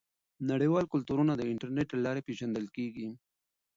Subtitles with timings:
[0.51, 3.07] نړیوال کلتورونه د انټرنیټ له لارې پیژندل کیږي.